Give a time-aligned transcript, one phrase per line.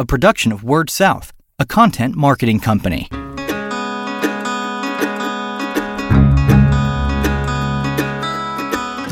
[0.00, 3.06] a production of Word South, a content marketing company.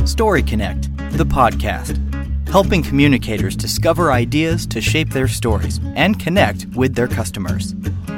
[0.07, 0.89] Story Connect,
[1.19, 1.99] the podcast,
[2.49, 7.75] helping communicators discover ideas to shape their stories and connect with their customers.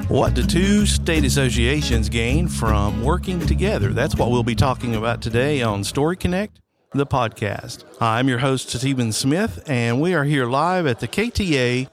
[0.07, 3.93] What do two state associations gain from working together?
[3.93, 6.61] That's what we'll be talking about today on Story Connect,
[6.93, 7.83] the podcast.
[8.01, 11.89] I'm your host, Stephen Smith, and we are here live at the KTA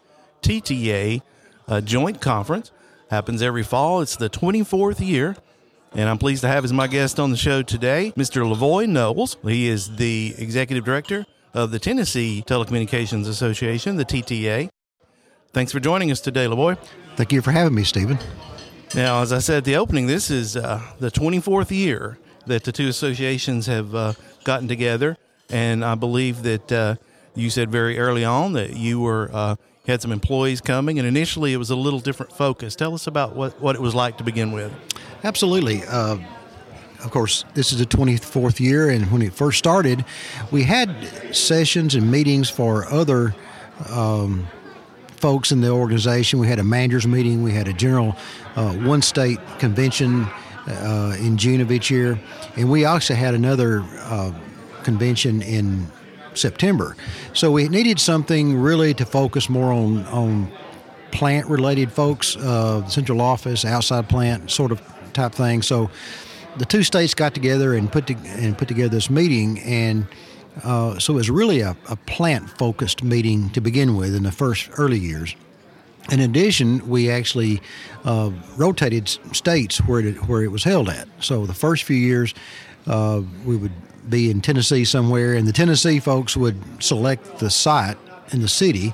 [0.47, 1.21] TTA
[1.67, 2.71] uh, joint conference.
[3.09, 3.99] Happens every fall.
[3.99, 5.35] It's the 24th year.
[5.93, 8.49] And I'm pleased to have as my guest on the show today, Mr.
[8.49, 9.35] Levoy Knowles.
[9.43, 14.69] He is the executive director of the Tennessee Telecommunications Association, the TTA.
[15.51, 16.77] Thanks for joining us today, Levoy.
[17.17, 18.17] Thank you for having me, Stephen.
[18.95, 22.71] Now, as I said at the opening, this is uh, the 24th year that the
[22.71, 24.13] two associations have uh,
[24.45, 25.17] gotten together.
[25.49, 26.95] And I believe that uh,
[27.37, 29.55] you said very early on that you were uh,
[29.85, 32.75] had some employees coming, and initially it was a little different focus.
[32.75, 34.73] Tell us about what, what it was like to begin with.
[35.23, 35.83] Absolutely.
[35.85, 36.17] Uh,
[37.03, 40.03] of course, this is the 24th year, and when it first started,
[40.51, 40.89] we had
[41.31, 43.35] sessions and meetings for other
[43.89, 44.47] um,
[45.11, 46.39] folks in the organization.
[46.39, 48.15] We had a managers meeting, we had a general
[48.55, 50.27] uh, one state convention
[50.67, 52.19] uh, in June of each year,
[52.55, 54.33] and we also had another uh,
[54.83, 55.87] convention in
[56.37, 56.95] September.
[57.33, 60.51] So we needed something really to focus more on on
[61.11, 64.81] plant related folks, uh, central office, outside plant sort of
[65.13, 65.61] type thing.
[65.61, 65.89] So
[66.57, 70.07] the two states got together and put to, and put together this meeting and.
[70.63, 74.31] Uh, so it was really a, a plant focused meeting to begin with in the
[74.31, 75.35] first early years.
[76.11, 77.61] In addition, we actually
[78.05, 81.07] uh, rotated states where it, where it was held at.
[81.19, 82.33] So the first few years,
[82.85, 83.73] uh, we would
[84.09, 87.97] be in Tennessee somewhere, and the Tennessee folks would select the site
[88.31, 88.93] in the city,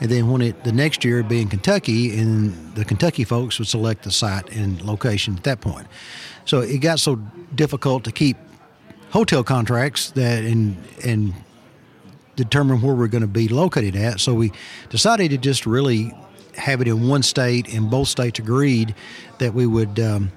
[0.00, 3.58] and then when it the next year it'd be in Kentucky, and the Kentucky folks
[3.58, 5.86] would select the site and location at that point.
[6.44, 7.16] So it got so
[7.54, 8.36] difficult to keep
[9.10, 11.34] hotel contracts that and and
[12.36, 14.20] determine where we're going to be located at.
[14.20, 14.52] So we
[14.90, 16.12] decided to just really
[16.58, 18.94] have it in one state, and both states agreed
[19.38, 19.98] that we would.
[20.00, 20.32] Um,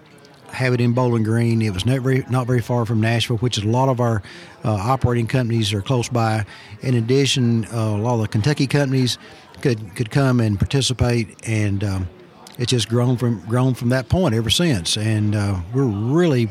[0.53, 1.61] have it in Bowling Green.
[1.61, 4.21] It was not very, not very far from Nashville, which is a lot of our
[4.63, 6.45] uh, operating companies are close by.
[6.81, 9.17] In addition, uh, a lot of the Kentucky companies
[9.61, 12.09] could could come and participate, and um,
[12.57, 14.97] it's just grown from grown from that point ever since.
[14.97, 16.49] And uh, we're really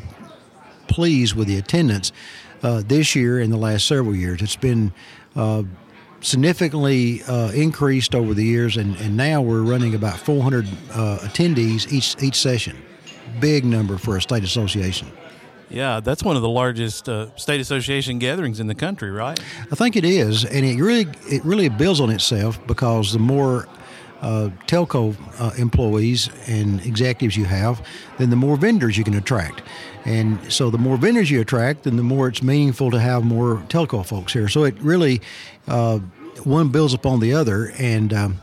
[0.87, 2.11] pleased with the attendance
[2.63, 4.41] uh, this year and the last several years.
[4.41, 4.91] It's been
[5.35, 5.63] uh,
[6.21, 12.15] significantly uh, increased over the years, and, and now we're running about 400 attendees each
[12.21, 12.77] each session
[13.39, 15.11] big number for a state association.
[15.69, 19.39] Yeah, that's one of the largest uh, state association gatherings in the country, right?
[19.71, 23.67] I think it is, and it really it really builds on itself because the more
[24.21, 27.85] uh, telco uh, employees and executives you have,
[28.17, 29.61] then the more vendors you can attract.
[30.05, 33.57] And so the more vendors you attract, then the more it's meaningful to have more
[33.67, 34.47] telco folks here.
[34.47, 35.21] So it really,
[35.67, 35.99] uh,
[36.43, 37.71] one builds upon the other.
[37.77, 38.41] And um,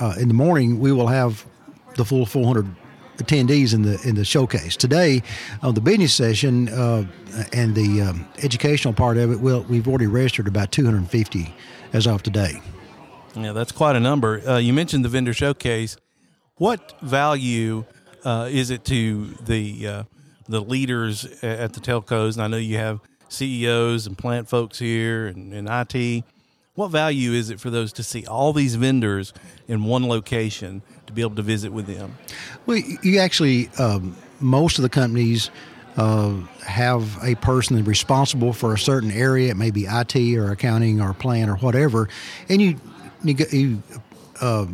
[0.00, 1.44] uh, in the morning, we will have
[1.96, 2.66] the full 400
[3.18, 5.22] attendees in the in the showcase today.
[5.62, 7.06] On the business session uh,
[7.52, 11.54] and the um, educational part of it, well, we've already registered about 250
[11.92, 12.60] as of today.
[13.36, 14.46] Yeah, that's quite a number.
[14.48, 15.96] Uh, you mentioned the vendor showcase.
[16.56, 17.84] What value
[18.24, 20.02] uh, is it to the uh,
[20.46, 22.34] the leaders at the telcos?
[22.34, 26.24] And I know you have CEOs and plant folks here and, and IT.
[26.74, 29.32] What value is it for those to see all these vendors
[29.68, 32.16] in one location to be able to visit with them?
[32.66, 35.50] Well, you actually, um, most of the companies
[35.96, 36.34] uh,
[36.66, 39.50] have a person responsible for a certain area.
[39.50, 42.08] It may be IT or accounting or plan or whatever,
[42.48, 42.80] and you
[43.24, 43.82] you, you
[44.40, 44.66] uh,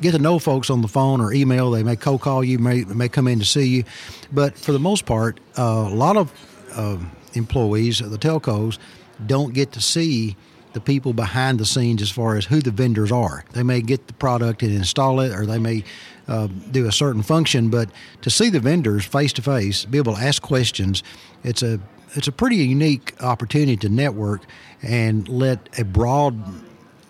[0.00, 1.70] get to know folks on the phone or email.
[1.70, 3.84] They may cold call you, may may come in to see you,
[4.32, 6.32] but for the most part, uh, a lot of
[6.74, 6.98] uh,
[7.34, 8.78] employees of the telcos
[9.26, 10.36] don't get to see
[10.72, 13.44] the people behind the scenes as far as who the vendors are.
[13.52, 15.82] They may get the product and install it, or they may
[16.28, 17.90] uh, do a certain function, but
[18.22, 21.02] to see the vendors face to face, be able to ask questions,
[21.42, 21.80] it's a
[22.14, 24.42] it's a pretty unique opportunity to network
[24.82, 26.42] and let a broad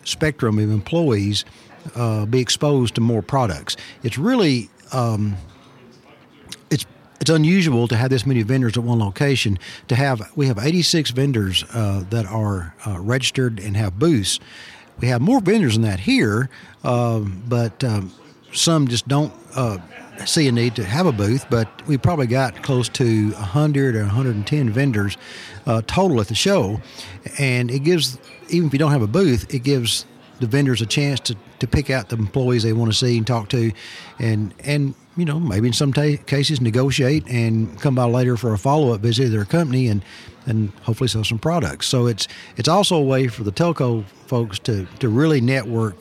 [0.04, 1.44] spectrum of employees
[1.94, 3.76] uh, be exposed to more products.
[4.02, 5.36] It's really um,
[7.20, 9.58] it's unusual to have this many vendors at one location.
[9.88, 14.40] To have we have 86 vendors uh, that are uh, registered and have booths.
[15.00, 16.48] We have more vendors than that here,
[16.82, 18.12] uh, but um,
[18.52, 19.78] some just don't uh,
[20.26, 21.46] see a need to have a booth.
[21.50, 25.16] But we probably got close to 100 or 110 vendors
[25.66, 26.80] uh, total at the show,
[27.38, 28.18] and it gives
[28.48, 30.06] even if you don't have a booth, it gives
[30.40, 33.26] the vendors a chance to, to pick out the employees they want to see and
[33.26, 33.72] talk to,
[34.18, 38.52] and and you know maybe in some ta- cases negotiate and come by later for
[38.52, 40.02] a follow up visit to their company and
[40.46, 41.86] and hopefully sell some products.
[41.86, 42.26] So it's
[42.56, 45.96] it's also a way for the telco folks to to really network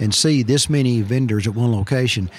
[0.00, 2.30] and see this many vendors at one location.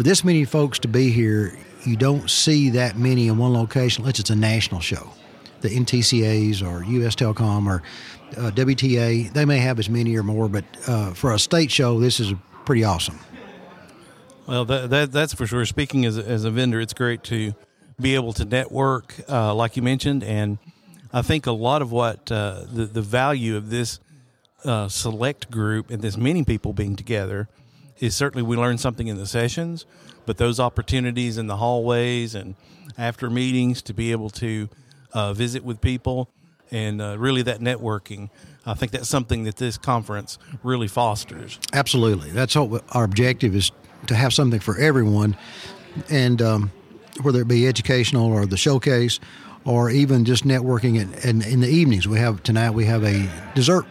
[0.00, 4.00] For this many folks to be here, you don't see that many in one location
[4.00, 5.12] unless it's a national show.
[5.60, 7.82] The NTCAs or US Telecom or
[8.38, 12.00] uh, WTA, they may have as many or more, but uh, for a state show,
[12.00, 12.32] this is
[12.64, 13.18] pretty awesome.
[14.46, 15.66] Well, that, that, that's for sure.
[15.66, 17.52] Speaking as a, as a vendor, it's great to
[18.00, 20.56] be able to network, uh, like you mentioned, and
[21.12, 24.00] I think a lot of what uh, the the value of this
[24.64, 27.50] uh, select group and this many people being together
[28.00, 29.86] is certainly we learn something in the sessions,
[30.26, 32.56] but those opportunities in the hallways and
[32.98, 34.68] after meetings to be able to
[35.12, 36.28] uh, visit with people
[36.70, 38.30] and uh, really that networking.
[38.66, 41.58] I think that's something that this conference really fosters.
[41.72, 43.70] Absolutely, that's what our objective is
[44.06, 45.36] to have something for everyone,
[46.08, 46.72] and um,
[47.22, 49.20] whether it be educational or the showcase,
[49.64, 51.00] or even just networking.
[51.00, 53.86] And, and in the evenings, we have tonight we have a dessert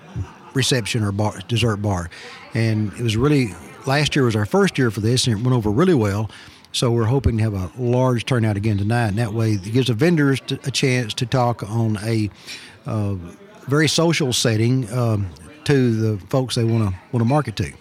[0.53, 2.09] reception or bar, dessert bar,
[2.53, 3.53] and it was really
[3.85, 6.29] last year was our first year for this, and it went over really well.
[6.71, 9.87] So we're hoping to have a large turnout again tonight, and that way it gives
[9.87, 12.29] the vendors a chance to talk on a
[12.85, 13.15] uh,
[13.67, 15.29] very social setting um,
[15.63, 17.71] to the folks they want to want to market to.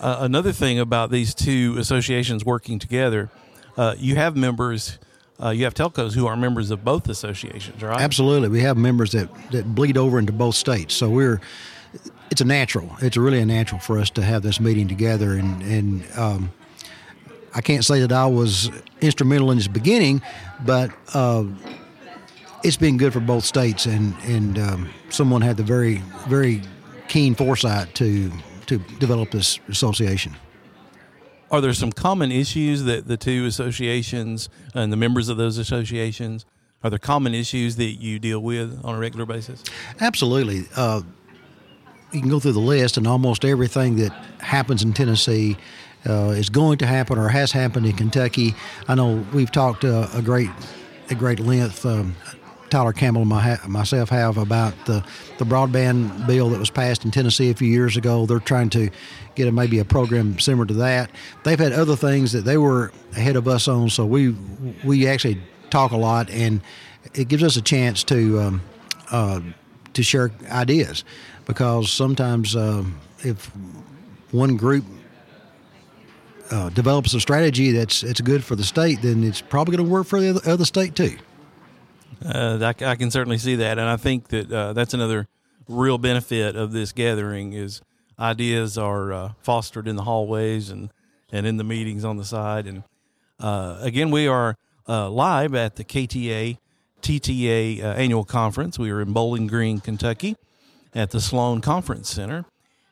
[0.00, 3.30] Uh, another thing about these two associations working together,
[3.78, 4.98] uh, you have members,
[5.42, 7.98] uh, you have telcos who are members of both associations, right?
[7.98, 10.94] Absolutely, we have members that that bleed over into both states.
[10.94, 11.40] So we're
[12.30, 12.96] it's a natural.
[13.00, 16.52] It's really a natural for us to have this meeting together, and and um,
[17.54, 18.70] I can't say that I was
[19.00, 20.22] instrumental in its beginning,
[20.64, 21.44] but uh,
[22.62, 26.62] it's been good for both states, and and um, someone had the very very
[27.08, 28.30] keen foresight to
[28.66, 30.34] to develop this association.
[31.48, 36.44] Are there some common issues that the two associations and the members of those associations
[36.86, 39.64] are there common issues that you deal with on a regular basis?
[40.00, 40.66] Absolutely.
[40.76, 41.02] Uh,
[42.16, 45.56] you can go through the list, and almost everything that happens in Tennessee
[46.08, 48.54] uh, is going to happen or has happened in Kentucky.
[48.88, 50.48] I know we've talked uh, a great,
[51.10, 51.84] a great length.
[51.84, 52.16] Um,
[52.70, 55.04] Tyler Campbell and my, myself have about the,
[55.38, 58.26] the broadband bill that was passed in Tennessee a few years ago.
[58.26, 58.90] They're trying to
[59.34, 61.10] get a, maybe a program similar to that.
[61.44, 64.34] They've had other things that they were ahead of us on, so we
[64.84, 65.40] we actually
[65.70, 66.60] talk a lot, and
[67.14, 68.62] it gives us a chance to um,
[69.10, 69.40] uh,
[69.92, 71.04] to share ideas
[71.46, 72.84] because sometimes uh,
[73.20, 73.46] if
[74.32, 74.84] one group
[76.50, 79.92] uh, develops a strategy that's it's good for the state, then it's probably going to
[79.92, 81.16] work for the other, state too.
[82.24, 85.28] Uh, I, I, can certainly see that, and I think that uh, that's another
[85.68, 87.80] real benefit of this gathering is
[88.18, 90.90] ideas are uh, fostered in the hallways and
[91.32, 92.66] and in the meetings on the side.
[92.66, 92.84] And
[93.40, 94.56] uh, again, we are
[94.88, 96.58] uh, live at the KTA
[97.02, 98.78] TTA annual conference.
[98.78, 100.36] We are in Bowling Green, Kentucky,
[100.96, 102.44] at the Sloan Conference Center,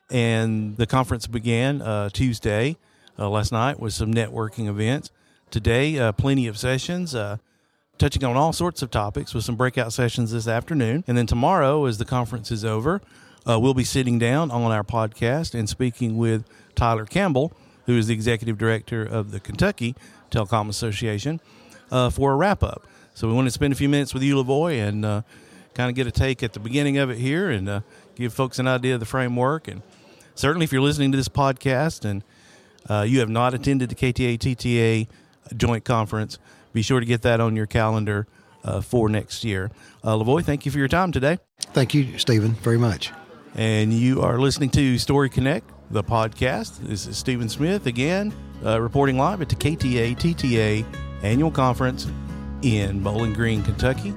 [0.09, 1.81] and the conference began
[2.13, 2.77] Tuesday
[3.17, 5.11] last night with some networking events.
[5.49, 7.15] Today, plenty of sessions
[7.97, 11.03] touching on all sorts of topics with some breakout sessions this afternoon.
[11.07, 13.01] And then tomorrow, as the conference is over,
[13.47, 17.53] uh, we'll be sitting down on our podcast and speaking with Tyler Campbell,
[17.85, 19.95] who is the executive director of the Kentucky
[20.29, 21.39] Telecom Association,
[21.91, 22.85] uh, for a wrap up.
[23.13, 25.21] So we want to spend a few minutes with you, Levoy, and uh,
[25.75, 27.81] kind of get a take at the beginning of it here and uh,
[28.15, 29.67] give folks an idea of the framework.
[29.67, 29.83] And
[30.33, 32.23] certainly, if you're listening to this podcast and
[32.89, 35.07] uh, you have not attended the KTA TTA
[35.55, 36.39] joint conference,
[36.73, 38.25] be sure to get that on your calendar
[38.63, 39.69] uh, for next year.
[40.03, 41.37] Uh, Levoy, thank you for your time today.
[41.73, 43.11] Thank you, Stephen, very much.
[43.53, 46.79] And you are listening to Story Connect, the podcast.
[46.79, 48.33] This is Stephen Smith again,
[48.65, 50.85] uh, reporting live at the KTA TTA
[51.21, 52.07] annual conference
[52.61, 54.13] in Bowling Green, Kentucky.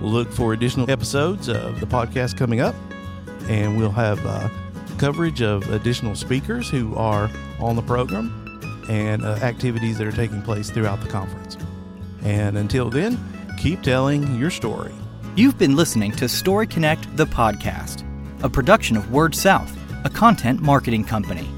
[0.00, 2.74] We'll look for additional episodes of the podcast coming up,
[3.48, 4.48] and we'll have uh,
[4.98, 10.42] coverage of additional speakers who are on the program and uh, activities that are taking
[10.42, 11.56] place throughout the conference.
[12.22, 13.18] And until then,
[13.58, 14.92] keep telling your story.
[15.34, 18.04] You've been listening to Story Connect, the podcast,
[18.42, 21.48] a production of Word South, a content marketing company.